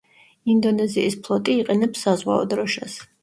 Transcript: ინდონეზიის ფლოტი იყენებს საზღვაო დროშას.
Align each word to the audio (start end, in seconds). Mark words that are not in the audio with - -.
ინდონეზიის 0.53 1.17
ფლოტი 1.27 1.57
იყენებს 1.63 2.05
საზღვაო 2.07 2.49
დროშას. 2.57 2.97